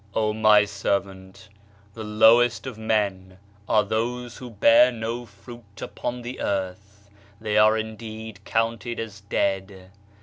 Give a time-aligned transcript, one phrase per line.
[0.15, 1.47] "O my servant!
[1.93, 3.37] The lowest of men
[3.69, 9.91] are those who bear no fruit upon the earth; they are indeed counted as dead.